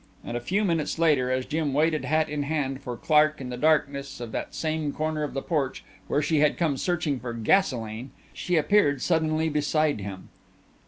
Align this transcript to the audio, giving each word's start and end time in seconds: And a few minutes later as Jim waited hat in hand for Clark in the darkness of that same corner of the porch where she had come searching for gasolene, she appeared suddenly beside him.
And 0.25 0.35
a 0.35 0.39
few 0.41 0.63
minutes 0.63 0.97
later 0.97 1.29
as 1.29 1.45
Jim 1.45 1.73
waited 1.75 2.05
hat 2.05 2.27
in 2.27 2.41
hand 2.41 2.81
for 2.81 2.97
Clark 2.97 3.39
in 3.39 3.49
the 3.51 3.55
darkness 3.55 4.19
of 4.19 4.31
that 4.31 4.55
same 4.55 4.91
corner 4.91 5.21
of 5.21 5.35
the 5.35 5.43
porch 5.43 5.83
where 6.07 6.23
she 6.23 6.39
had 6.39 6.57
come 6.57 6.75
searching 6.75 7.19
for 7.19 7.35
gasolene, 7.35 8.09
she 8.33 8.55
appeared 8.55 9.03
suddenly 9.03 9.47
beside 9.47 9.99
him. 10.01 10.29